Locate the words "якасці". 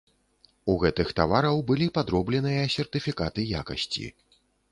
3.63-4.07